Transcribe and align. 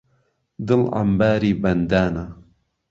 دڵ 0.67 0.81
عەمباری 0.97 1.51
بەندانە 1.61 2.25